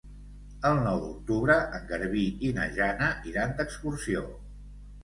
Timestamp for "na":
2.59-2.67